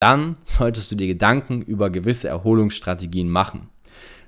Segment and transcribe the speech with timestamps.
[0.00, 3.68] dann solltest du dir Gedanken über gewisse Erholungsstrategien machen.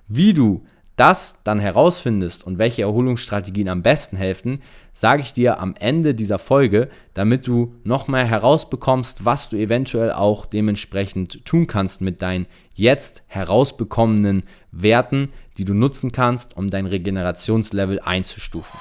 [0.09, 0.65] Wie du
[0.97, 4.61] das dann herausfindest und welche Erholungsstrategien am besten helfen,
[4.93, 10.45] sage ich dir am Ende dieser Folge, damit du nochmal herausbekommst, was du eventuell auch
[10.45, 14.43] dementsprechend tun kannst mit deinen jetzt herausbekommenen
[14.73, 18.79] Werten, die du nutzen kannst, um dein Regenerationslevel einzustufen.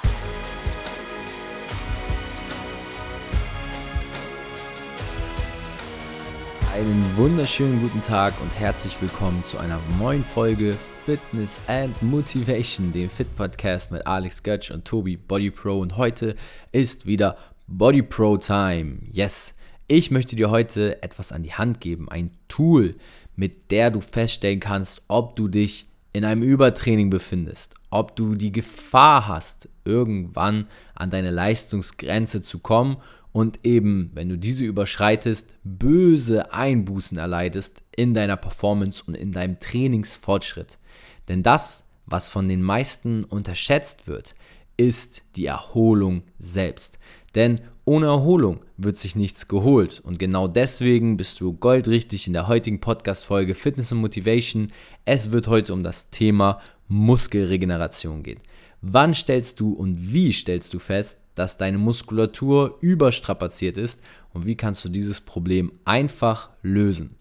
[6.79, 13.09] Einen wunderschönen guten Tag und herzlich willkommen zu einer neuen Folge Fitness and Motivation, dem
[13.09, 15.81] Fit Podcast mit Alex Götsch und Tobi Body Pro.
[15.81, 16.37] Und heute
[16.71, 17.35] ist wieder
[17.67, 18.99] Body Pro Time.
[19.11, 19.55] Yes,
[19.89, 22.95] ich möchte dir heute etwas an die Hand geben, ein Tool,
[23.35, 28.51] mit der du feststellen kannst, ob du dich in einem Übertraining befindest, ob du die
[28.51, 32.97] Gefahr hast, irgendwann an deine Leistungsgrenze zu kommen
[33.31, 39.59] und eben, wenn du diese überschreitest, böse Einbußen erleidest in deiner Performance und in deinem
[39.59, 40.79] Trainingsfortschritt.
[41.27, 44.33] Denn das, was von den meisten unterschätzt wird,
[44.77, 46.97] ist die Erholung selbst.
[47.35, 49.99] Denn ohne Erholung wird sich nichts geholt.
[50.05, 54.71] Und genau deswegen bist du goldrichtig in der heutigen Podcast-Folge Fitness und Motivation.
[55.05, 58.41] Es wird heute um das Thema Muskelregeneration gehen.
[58.83, 64.01] Wann stellst du und wie stellst du fest, dass deine Muskulatur überstrapaziert ist
[64.33, 67.15] und wie kannst du dieses Problem einfach lösen?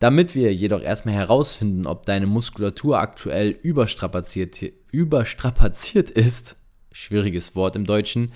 [0.00, 6.56] Damit wir jedoch erstmal herausfinden, ob deine Muskulatur aktuell überstrapaziert, überstrapaziert ist,
[6.92, 8.32] schwieriges Wort im Deutschen,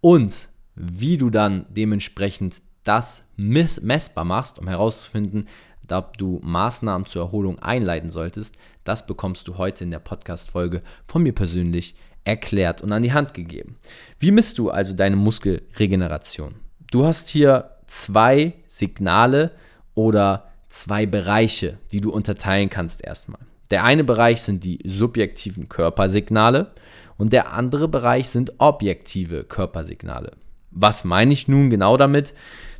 [0.00, 5.48] und wie du dann dementsprechend das messbar machst, um herauszufinden,
[5.90, 11.22] ob du Maßnahmen zur Erholung einleiten solltest, das bekommst du heute in der Podcast-Folge von
[11.22, 13.76] mir persönlich erklärt und an die Hand gegeben.
[14.18, 16.54] Wie misst du also deine Muskelregeneration?
[16.90, 19.52] Du hast hier zwei Signale
[19.94, 23.40] oder zwei Bereiche, die du unterteilen kannst erstmal.
[23.70, 26.72] Der eine Bereich sind die subjektiven Körpersignale
[27.16, 30.32] und der andere Bereich sind objektive Körpersignale.
[30.74, 32.34] Was meine ich nun genau damit?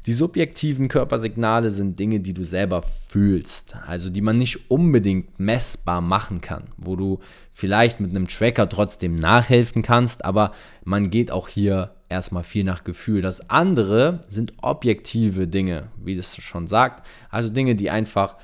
[0.07, 6.03] Die subjektiven Körpersignale sind Dinge, die du selber fühlst, also die man nicht unbedingt messbar
[6.03, 7.21] machen kann, wo du
[7.55, 10.53] vielleicht mit einem Tracker trotzdem nachhelfen kannst, aber
[10.85, 13.23] man geht auch hier erstmal viel nach Gefühl.
[13.23, 18.37] Das andere sind objektive Dinge, wie das schon sagt, also Dinge, die einfach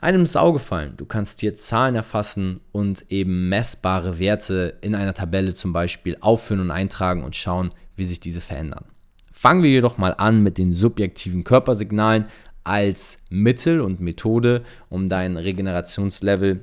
[0.00, 0.94] einem ins Auge fallen.
[0.96, 6.60] Du kannst hier Zahlen erfassen und eben messbare Werte in einer Tabelle zum Beispiel aufführen
[6.60, 8.84] und eintragen und schauen, wie sich diese verändern.
[9.32, 12.26] Fangen wir jedoch mal an mit den subjektiven Körpersignalen
[12.64, 16.60] als Mittel und Methode, um dein Regenerationslevel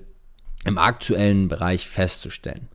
[0.65, 2.67] im aktuellen Bereich festzustellen.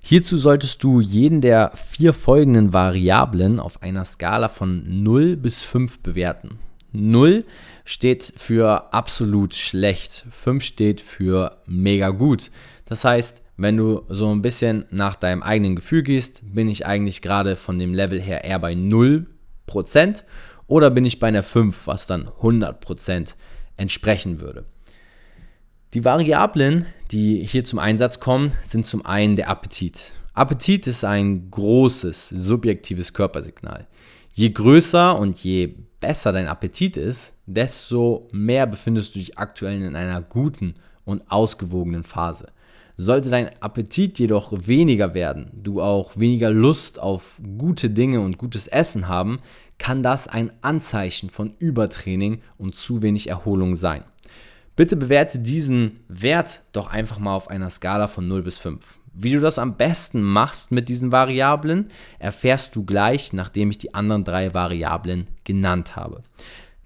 [0.00, 6.00] Hierzu solltest du jeden der vier folgenden Variablen auf einer Skala von 0 bis 5
[6.00, 6.58] bewerten.
[6.92, 7.44] 0
[7.84, 12.50] steht für absolut schlecht, 5 steht für mega gut.
[12.86, 17.20] Das heißt, wenn du so ein bisschen nach deinem eigenen Gefühl gehst, bin ich eigentlich
[17.20, 19.26] gerade von dem Level her eher bei 0%
[20.68, 23.34] oder bin ich bei einer 5, was dann 100%
[23.76, 24.64] entsprechen würde.
[25.92, 30.12] Die Variablen, die hier zum Einsatz kommen, sind zum einen der Appetit.
[30.34, 33.88] Appetit ist ein großes subjektives Körpersignal.
[34.34, 39.96] Je größer und je besser dein Appetit ist, desto mehr befindest du dich aktuell in
[39.96, 40.74] einer guten
[41.04, 42.52] und ausgewogenen Phase.
[43.00, 48.66] Sollte dein Appetit jedoch weniger werden, du auch weniger Lust auf gute Dinge und gutes
[48.66, 49.38] Essen haben,
[49.78, 54.02] kann das ein Anzeichen von Übertraining und zu wenig Erholung sein.
[54.74, 58.84] Bitte bewerte diesen Wert doch einfach mal auf einer Skala von 0 bis 5.
[59.14, 63.94] Wie du das am besten machst mit diesen Variablen, erfährst du gleich, nachdem ich die
[63.94, 66.24] anderen drei Variablen genannt habe.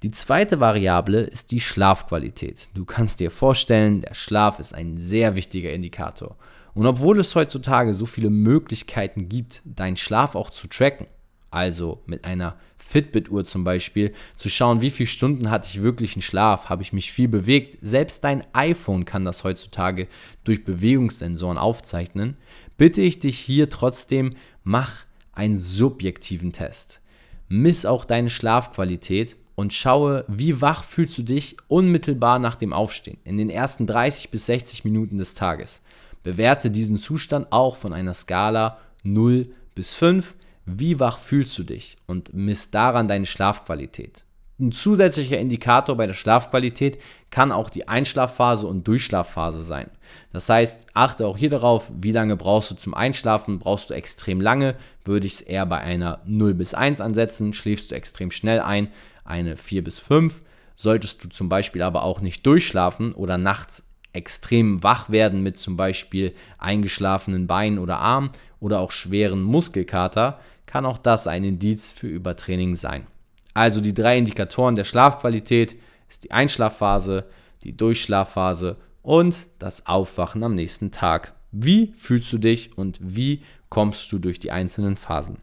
[0.03, 2.71] Die zweite Variable ist die Schlafqualität.
[2.75, 6.37] Du kannst dir vorstellen, der Schlaf ist ein sehr wichtiger Indikator.
[6.75, 11.07] Und obwohl es heutzutage so viele Möglichkeiten gibt, deinen Schlaf auch zu tracken,
[11.53, 16.23] also mit einer Fitbit-Uhr zum Beispiel, zu schauen, wie viele Stunden hatte ich wirklich einen
[16.23, 17.79] Schlaf, habe ich mich viel bewegt.
[17.81, 20.09] Selbst dein iPhone kann das heutzutage
[20.43, 22.37] durch Bewegungssensoren aufzeichnen.
[22.77, 24.35] Bitte ich dich hier trotzdem,
[24.65, 27.01] mach einen subjektiven Test.
[27.49, 33.19] Miss auch deine Schlafqualität und schaue, wie wach fühlst du dich unmittelbar nach dem Aufstehen,
[33.25, 35.83] in den ersten 30 bis 60 Minuten des Tages.
[36.23, 40.35] Bewerte diesen Zustand auch von einer Skala 0 bis 5.
[40.65, 44.25] Wie wach fühlst du dich und misst daran deine Schlafqualität.
[44.61, 47.01] Ein zusätzlicher Indikator bei der Schlafqualität
[47.31, 49.91] kann auch die Einschlafphase und Durchschlafphase sein.
[50.33, 53.59] Das heißt, achte auch hier darauf, wie lange brauchst du zum Einschlafen.
[53.59, 57.55] Brauchst du extrem lange, würde ich es eher bei einer 0 bis 1 ansetzen.
[57.55, 58.89] Schläfst du extrem schnell ein,
[59.25, 60.43] eine 4 bis 5.
[60.77, 65.77] solltest du zum Beispiel aber auch nicht durchschlafen oder nachts extrem wach werden mit zum
[65.77, 68.31] Beispiel eingeschlafenen Beinen oder Armen
[68.61, 73.07] oder auch schweren Muskelkater, kann auch das ein Indiz für Übertraining sein.
[73.55, 75.77] Also die drei Indikatoren der Schlafqualität
[76.09, 77.27] ist die Einschlafphase,
[77.63, 81.35] die Durchschlafphase und das Aufwachen am nächsten Tag.
[81.51, 85.39] Wie fühlst du dich und wie kommst du durch die einzelnen Phasen?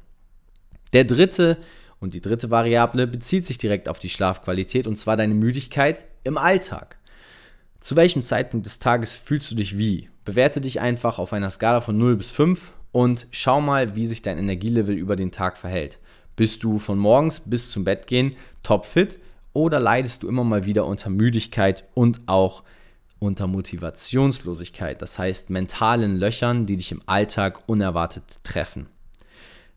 [0.94, 1.58] Der dritte
[2.00, 6.38] und die dritte Variable bezieht sich direkt auf die Schlafqualität und zwar deine Müdigkeit im
[6.38, 6.98] Alltag.
[7.80, 10.10] Zu welchem Zeitpunkt des Tages fühlst du dich wie?
[10.26, 14.22] Bewerte dich einfach auf einer Skala von 0 bis 5 und schau mal, wie sich
[14.22, 16.00] dein Energielevel über den Tag verhält.
[16.36, 19.20] Bist du von morgens bis zum Bett gehen topfit
[19.54, 22.64] oder leidest du immer mal wieder unter Müdigkeit und auch
[23.20, 28.88] unter Motivationslosigkeit, das heißt mentalen Löchern, die dich im Alltag unerwartet treffen?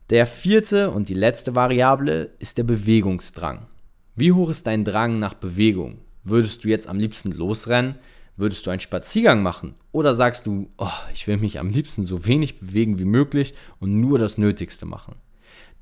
[0.09, 3.67] Der vierte und die letzte Variable ist der Bewegungsdrang.
[4.15, 5.99] Wie hoch ist dein Drang nach Bewegung?
[6.25, 7.95] Würdest du jetzt am liebsten losrennen?
[8.35, 9.75] Würdest du einen Spaziergang machen?
[9.93, 14.01] Oder sagst du, oh, ich will mich am liebsten so wenig bewegen wie möglich und
[14.01, 15.15] nur das Nötigste machen?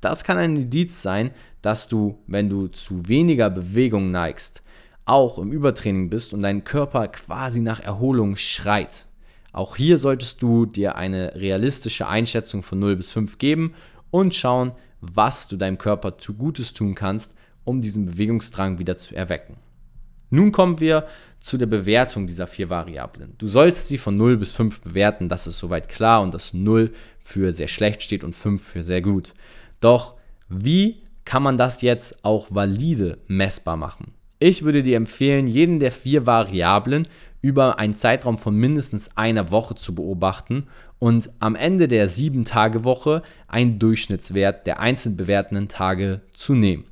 [0.00, 4.62] Das kann ein Indiz sein, dass du, wenn du zu weniger Bewegung neigst,
[5.04, 9.06] auch im Übertraining bist und dein Körper quasi nach Erholung schreit.
[9.52, 13.74] Auch hier solltest du dir eine realistische Einschätzung von 0 bis 5 geben
[14.12, 14.70] und schauen,
[15.00, 19.56] was du deinem Körper zu Gutes tun kannst, um diesen Bewegungsdrang wieder zu erwecken.
[20.30, 21.08] Nun kommen wir
[21.40, 23.34] zu der Bewertung dieser vier Variablen.
[23.38, 26.92] Du sollst sie von 0 bis 5 bewerten, das ist soweit klar und dass 0
[27.18, 29.34] für sehr schlecht steht und 5 für sehr gut.
[29.80, 30.14] Doch
[30.48, 34.14] wie kann man das jetzt auch valide messbar machen?
[34.44, 37.06] Ich würde dir empfehlen, jeden der vier Variablen
[37.42, 40.66] über einen Zeitraum von mindestens einer Woche zu beobachten
[40.98, 46.86] und am Ende der 7-Tage-Woche einen Durchschnittswert der einzeln bewertenden Tage zu nehmen.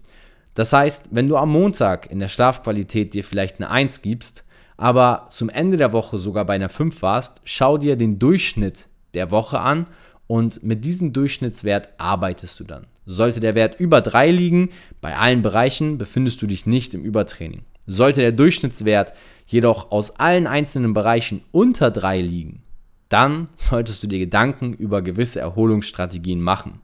[0.55, 4.45] Das heißt, wenn du am Montag in der Schlafqualität dir vielleicht eine 1 gibst,
[4.77, 9.33] aber zum Ende der Woche sogar bei einer 5 warst, schau dir den Durchschnitt der
[9.33, 9.89] Woche an
[10.31, 12.87] und mit diesem Durchschnittswert arbeitest du dann.
[13.05, 14.69] Sollte der Wert über 3 liegen,
[15.01, 17.63] bei allen Bereichen befindest du dich nicht im Übertraining.
[17.89, 19.13] Sollte der Durchschnittswert
[19.45, 22.63] jedoch aus allen einzelnen Bereichen unter 3 liegen,
[23.09, 26.81] dann solltest du dir Gedanken über gewisse Erholungsstrategien machen.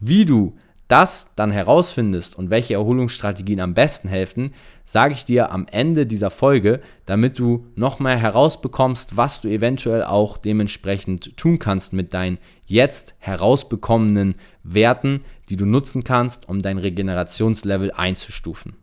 [0.00, 0.56] Wie du
[0.92, 4.52] das dann herausfindest und welche Erholungsstrategien am besten helfen,
[4.84, 10.36] sage ich dir am Ende dieser Folge, damit du nochmal herausbekommst, was du eventuell auch
[10.36, 12.36] dementsprechend tun kannst mit deinen
[12.66, 14.34] jetzt herausbekommenen
[14.64, 18.74] Werten, die du nutzen kannst, um dein Regenerationslevel einzustufen.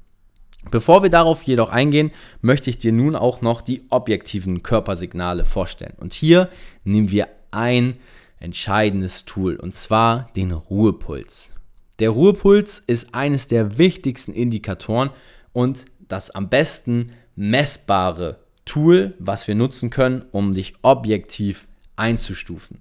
[0.72, 2.10] Bevor wir darauf jedoch eingehen,
[2.42, 5.94] möchte ich dir nun auch noch die objektiven Körpersignale vorstellen.
[5.98, 6.50] Und hier
[6.84, 7.98] nehmen wir ein
[8.40, 11.52] entscheidendes Tool, und zwar den Ruhepuls.
[12.00, 15.10] Der Ruhepuls ist eines der wichtigsten Indikatoren
[15.52, 22.80] und das am besten messbare Tool, was wir nutzen können, um dich objektiv einzustufen.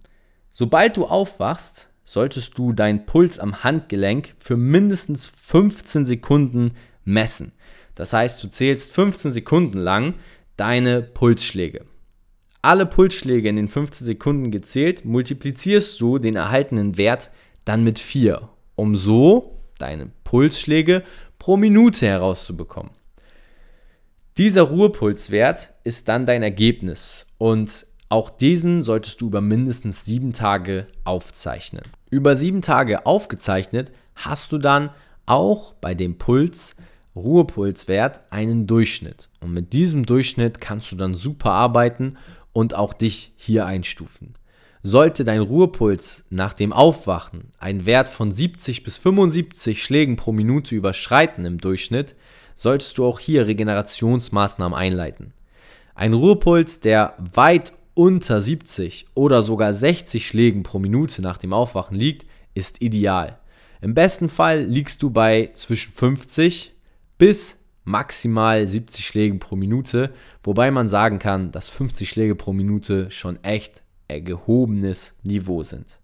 [0.52, 6.74] Sobald du aufwachst, solltest du deinen Puls am Handgelenk für mindestens 15 Sekunden
[7.04, 7.52] messen.
[7.94, 10.14] Das heißt, du zählst 15 Sekunden lang
[10.56, 11.84] deine Pulsschläge.
[12.62, 17.30] Alle Pulsschläge in den 15 Sekunden gezählt, multiplizierst du den erhaltenen Wert
[17.64, 21.02] dann mit 4, um so deine Pulsschläge
[21.38, 22.92] pro Minute herauszubekommen.
[24.36, 30.86] Dieser Ruhepulswert ist dann dein Ergebnis und auch diesen solltest du über mindestens sieben Tage
[31.02, 31.82] aufzeichnen.
[32.08, 34.90] Über sieben Tage aufgezeichnet hast du dann
[35.26, 36.76] auch bei dem Puls
[37.16, 39.28] Ruhepulswert einen Durchschnitt.
[39.40, 42.16] Und mit diesem Durchschnitt kannst du dann super arbeiten
[42.52, 44.34] und auch dich hier einstufen.
[44.82, 50.74] Sollte dein Ruhepuls nach dem Aufwachen einen Wert von 70 bis 75 Schlägen pro Minute
[50.74, 52.14] überschreiten im Durchschnitt,
[52.54, 55.32] solltest du auch hier Regenerationsmaßnahmen einleiten.
[55.94, 61.96] Ein Ruhepuls, der weit unter 70 oder sogar 60 Schlägen pro Minute nach dem Aufwachen
[61.96, 63.38] liegt, ist ideal.
[63.80, 66.74] Im besten Fall liegst du bei zwischen 50
[67.18, 70.12] bis maximal 70 Schläge pro Minute,
[70.44, 75.98] wobei man sagen kann, dass 50 Schläge pro Minute schon echt gehobenes Niveau sind.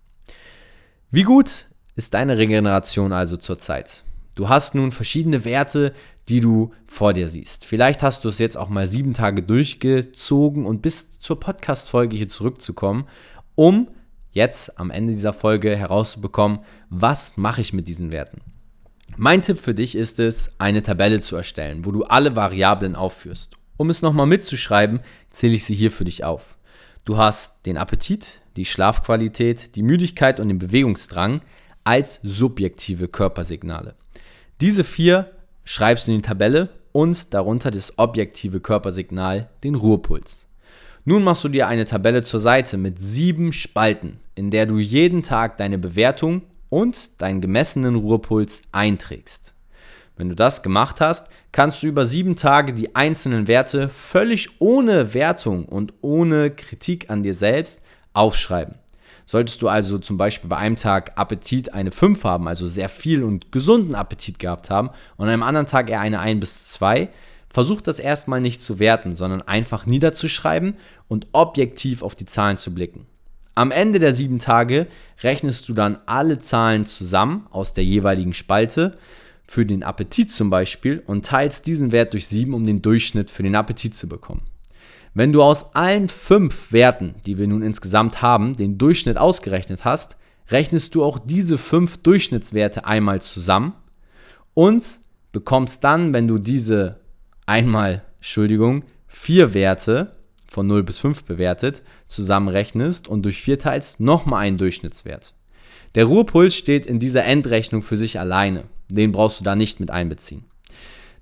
[1.10, 4.04] Wie gut ist deine Regeneration also zurzeit?
[4.34, 5.94] Du hast nun verschiedene Werte,
[6.28, 7.64] die du vor dir siehst.
[7.64, 12.28] Vielleicht hast du es jetzt auch mal sieben Tage durchgezogen und bis zur Podcast-Folge hier
[12.28, 13.06] zurückzukommen,
[13.54, 13.88] um
[14.32, 18.40] jetzt am Ende dieser Folge herauszubekommen, was mache ich mit diesen Werten.
[19.16, 23.56] Mein Tipp für dich ist es, eine Tabelle zu erstellen, wo du alle Variablen aufführst.
[23.76, 26.56] Um es nochmal mitzuschreiben, zähle ich sie hier für dich auf.
[27.04, 31.42] Du hast den Appetit, die Schlafqualität, die Müdigkeit und den Bewegungsdrang
[31.84, 33.94] als subjektive Körpersignale.
[34.62, 35.30] Diese vier
[35.64, 40.46] schreibst du in die Tabelle und darunter das objektive Körpersignal, den Ruhepuls.
[41.04, 45.22] Nun machst du dir eine Tabelle zur Seite mit sieben Spalten, in der du jeden
[45.22, 49.53] Tag deine Bewertung und deinen gemessenen Ruhepuls einträgst.
[50.16, 55.12] Wenn du das gemacht hast, kannst du über sieben Tage die einzelnen Werte völlig ohne
[55.12, 58.76] Wertung und ohne Kritik an dir selbst aufschreiben.
[59.26, 63.24] Solltest du also zum Beispiel bei einem Tag Appetit eine 5 haben, also sehr viel
[63.24, 67.08] und gesunden Appetit gehabt haben, und an einem anderen Tag eher eine 1 bis 2,
[67.48, 70.76] versuch das erstmal nicht zu werten, sondern einfach niederzuschreiben
[71.08, 73.06] und objektiv auf die Zahlen zu blicken.
[73.54, 74.88] Am Ende der sieben Tage
[75.22, 78.98] rechnest du dann alle Zahlen zusammen aus der jeweiligen Spalte
[79.46, 83.42] für den Appetit zum Beispiel und teilst diesen Wert durch 7, um den Durchschnitt für
[83.42, 84.42] den Appetit zu bekommen.
[85.12, 90.16] Wenn du aus allen fünf Werten, die wir nun insgesamt haben, den Durchschnitt ausgerechnet hast,
[90.50, 93.74] rechnest du auch diese fünf Durchschnittswerte einmal zusammen
[94.54, 95.00] und
[95.32, 97.00] bekommst dann, wenn du diese
[97.46, 104.46] einmal, Entschuldigung, vier Werte von 0 bis 5 bewertet, zusammenrechnest und durch 4 teilst, nochmal
[104.46, 105.34] einen Durchschnittswert.
[105.94, 108.64] Der Ruhepuls steht in dieser Endrechnung für sich alleine.
[108.90, 110.44] Den brauchst du da nicht mit einbeziehen.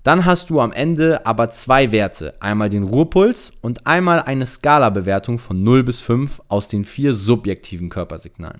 [0.03, 5.39] Dann hast du am Ende aber zwei Werte, einmal den Ruhepuls und einmal eine Skala-Bewertung
[5.39, 8.59] von 0 bis 5 aus den vier subjektiven Körpersignalen.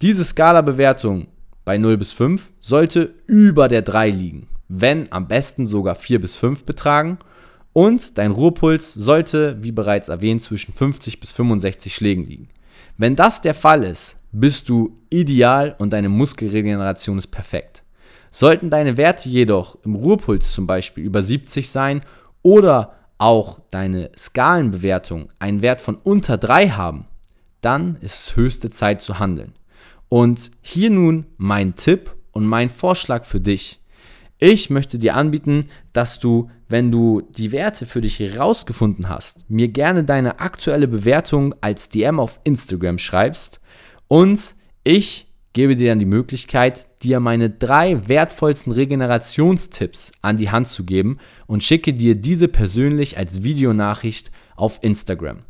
[0.00, 1.28] Diese Skala-Bewertung
[1.66, 6.36] bei 0 bis 5 sollte über der 3 liegen, wenn am besten sogar 4 bis
[6.36, 7.18] 5 betragen
[7.74, 12.48] und dein Ruhepuls sollte, wie bereits erwähnt, zwischen 50 bis 65 Schlägen liegen.
[12.96, 17.84] Wenn das der Fall ist, bist du ideal und deine Muskelregeneration ist perfekt.
[18.30, 22.02] Sollten deine Werte jedoch im Ruhepuls zum Beispiel über 70 sein
[22.42, 27.06] oder auch deine Skalenbewertung einen Wert von unter 3 haben,
[27.60, 29.52] dann ist es höchste Zeit zu handeln.
[30.08, 33.80] Und hier nun mein Tipp und mein Vorschlag für dich.
[34.38, 39.68] Ich möchte dir anbieten, dass du, wenn du die Werte für dich herausgefunden hast, mir
[39.68, 43.60] gerne deine aktuelle Bewertung als DM auf Instagram schreibst
[44.08, 50.68] und ich gebe dir dann die Möglichkeit, dir meine drei wertvollsten Regenerationstipps an die Hand
[50.68, 55.44] zu geben und schicke dir diese persönlich als Videonachricht auf Instagram.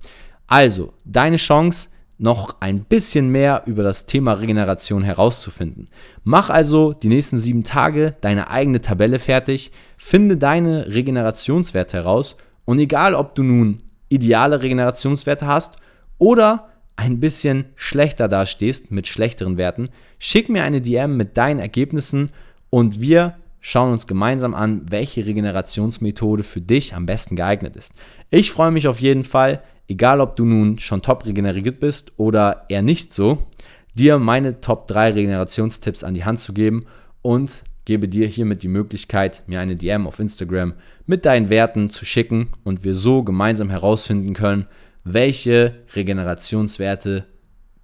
[0.46, 5.87] Also, deine Chance, noch ein bisschen mehr über das Thema Regeneration herauszufinden.
[6.23, 12.78] Mach also die nächsten sieben Tage deine eigene Tabelle fertig, finde deine Regenerationswerte heraus und
[12.78, 15.76] egal, ob du nun ideale Regenerationswerte hast
[16.18, 22.30] oder ein bisschen schlechter dastehst mit schlechteren Werten, schick mir eine DM mit deinen Ergebnissen
[22.70, 27.92] und wir schauen uns gemeinsam an, welche Regenerationsmethode für dich am besten geeignet ist.
[28.30, 32.66] Ich freue mich auf jeden Fall, egal ob du nun schon top regeneriert bist oder
[32.68, 33.46] eher nicht so,
[33.94, 36.84] dir meine Top 3 Regenerationstipps an die Hand zu geben
[37.22, 40.74] und gebe dir hiermit die Möglichkeit, mir eine DM auf Instagram
[41.06, 44.66] mit deinen Werten zu schicken und wir so gemeinsam herausfinden können,
[45.04, 47.26] welche Regenerationswerte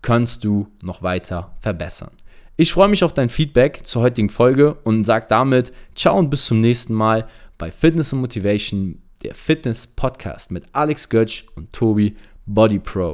[0.02, 2.10] kannst du noch weiter verbessern.
[2.56, 6.46] Ich freue mich auf dein Feedback zur heutigen Folge und sage damit ciao und bis
[6.46, 12.16] zum nächsten Mal bei Fitness und Motivation, der Fitness Podcast mit Alex Götsch und Tobi
[12.46, 13.08] Body Pro.